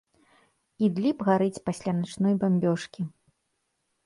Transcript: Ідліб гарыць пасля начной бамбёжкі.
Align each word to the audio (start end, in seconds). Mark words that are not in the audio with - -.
Ідліб 0.87 1.17
гарыць 1.27 1.63
пасля 1.67 1.93
начной 1.99 2.33
бамбёжкі. 2.45 3.01